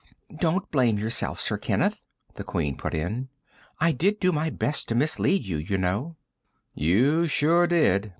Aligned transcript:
"Don't 0.35 0.71
blame 0.71 0.97
yourself, 0.97 1.39
Sir 1.39 1.59
Kenneth," 1.59 2.07
the 2.33 2.43
Queen 2.43 2.75
put 2.75 2.95
in. 2.95 3.29
"I 3.79 3.91
did 3.91 4.19
do 4.19 4.31
my 4.31 4.49
best 4.49 4.89
to 4.89 4.95
mislead 4.95 5.45
you, 5.45 5.57
you 5.57 5.77
know." 5.77 6.15
"You 6.73 7.27
sure 7.27 7.67
did!" 7.67 8.09